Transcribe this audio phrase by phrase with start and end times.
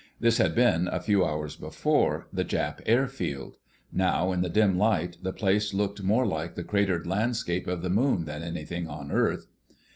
[0.19, 3.57] This had been, a few hours before, the Jap airfield.
[3.93, 7.89] Now, in the dim light, the place looked more like the cratered landscape of the
[7.91, 9.45] moon than anything on earth.